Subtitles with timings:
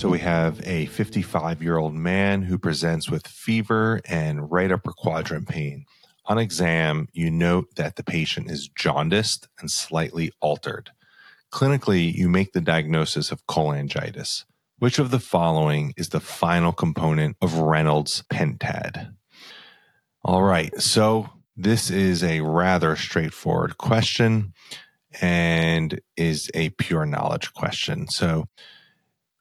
[0.00, 4.92] So we have a 55 year old man who presents with fever and right upper
[4.92, 5.84] quadrant pain.
[6.24, 10.88] On exam, you note that the patient is jaundiced and slightly altered.
[11.52, 14.46] Clinically, you make the diagnosis of cholangitis.
[14.78, 19.12] Which of the following is the final component of Reynolds pentad?
[20.24, 24.54] All right, so this is a rather straightforward question
[25.20, 28.08] and is a pure knowledge question.
[28.08, 28.46] So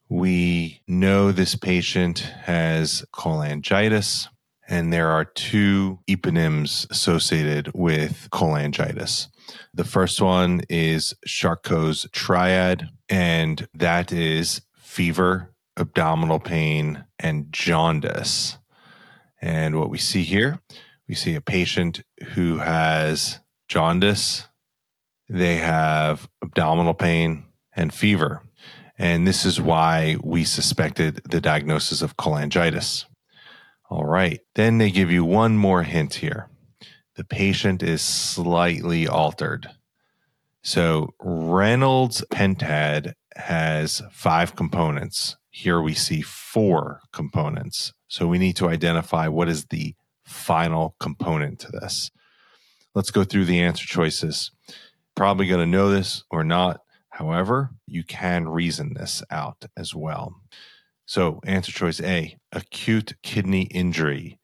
[0.10, 4.28] we know this patient has cholangitis,
[4.68, 9.28] and there are two eponyms associated with cholangitis.
[9.74, 18.58] The first one is Charcot's triad, and that is fever, abdominal pain, and jaundice.
[19.42, 20.60] And what we see here,
[21.08, 22.02] we see a patient
[22.34, 24.48] who has jaundice,
[25.30, 28.42] they have abdominal pain and fever.
[29.00, 33.06] And this is why we suspected the diagnosis of cholangitis.
[33.90, 34.42] All right.
[34.56, 36.50] Then they give you one more hint here.
[37.16, 39.70] The patient is slightly altered.
[40.62, 45.38] So Reynolds pentad has five components.
[45.50, 47.94] Here we see four components.
[48.10, 52.12] So we need to identify what is the final component to this.
[52.94, 54.52] Let's go through the answer choices.
[55.16, 56.82] Probably going to know this or not.
[57.20, 60.42] However, you can reason this out as well.
[61.06, 64.40] So, answer choice A acute kidney injury.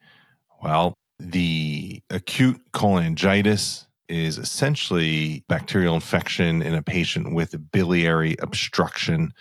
[0.62, 9.32] Well, the acute cholangitis is essentially bacterial infection in a patient with biliary obstruction.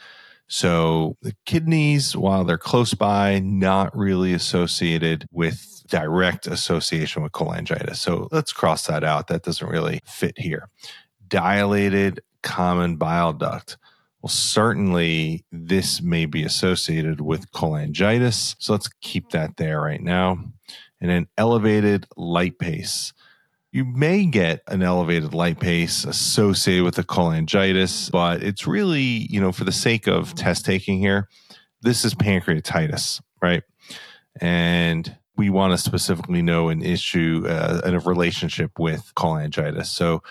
[0.47, 7.97] So, the kidneys, while they're close by, not really associated with direct association with cholangitis.
[7.97, 9.27] So, let's cross that out.
[9.27, 10.69] That doesn't really fit here.
[11.27, 13.77] Dilated common bile duct.
[14.23, 18.55] Well, certainly this may be associated with cholangitis.
[18.59, 20.39] So let's keep that there right now.
[21.01, 23.13] And an elevated light lipase.
[23.73, 29.41] You may get an elevated light lipase associated with the cholangitis, but it's really, you
[29.41, 31.29] know, for the sake of test taking here,
[31.83, 33.63] this is pancreatitis, right?
[34.41, 39.87] And we want to specifically know an issue uh, and a relationship with cholangitis.
[39.87, 40.23] So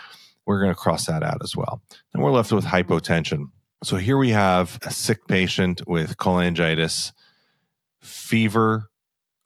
[0.46, 1.82] we're going to cross that out as well.
[2.14, 3.46] And we're left with hypotension.
[3.84, 7.12] So here we have a sick patient with cholangitis,
[8.02, 8.90] fever,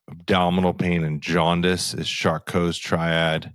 [0.10, 3.54] abdominal pain, and jaundice is Charcot's triad.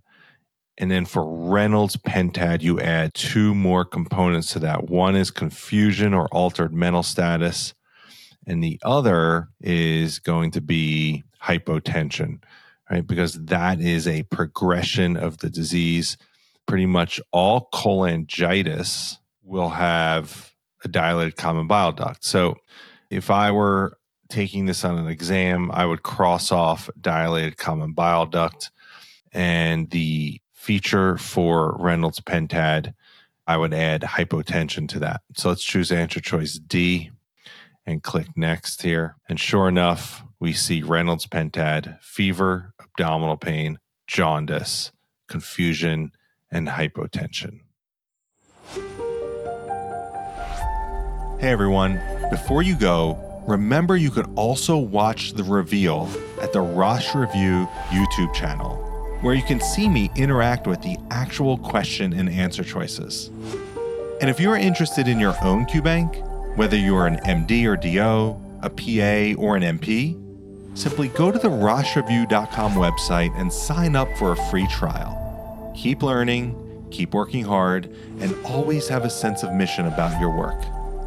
[0.78, 4.88] And then for Reynolds pentad, you add two more components to that.
[4.88, 7.74] One is confusion or altered mental status,
[8.47, 12.42] and the other is going to be hypotension,
[12.91, 13.06] right?
[13.06, 16.16] Because that is a progression of the disease
[16.66, 20.52] pretty much all cholangitis will have
[20.84, 22.24] a dilated common bile duct.
[22.24, 22.56] So
[23.10, 28.26] if I were taking this on an exam, I would cross off dilated common bile
[28.26, 28.70] duct
[29.32, 32.94] and the feature for Reynolds pentad,
[33.46, 35.22] I would add hypotension to that.
[35.36, 37.10] So let's choose answer choice D
[37.84, 39.16] and click next here.
[39.28, 44.92] And sure enough, we see Reynolds pentad, fever, abdominal pain, jaundice,
[45.28, 46.12] confusion,
[46.52, 47.60] and hypotension.
[51.40, 56.08] Hey everyone, before you go, remember you can also watch the reveal
[56.41, 58.76] at the Rosh Review YouTube channel,
[59.22, 63.30] where you can see me interact with the actual question and answer choices.
[64.20, 68.70] And if you're interested in your own QBank, whether you're an MD or DO, a
[68.70, 74.36] PA, or an NP, simply go to the RoshReview.com website and sign up for a
[74.48, 75.22] free trial.
[75.75, 77.87] Keep learning, keep working hard,
[78.21, 80.60] and always have a sense of mission about your work.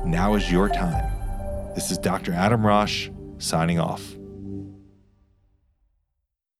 [0.06, 1.12] Now is your time.
[1.76, 2.34] This is Dr.
[2.34, 4.16] Adam Rosh signing off.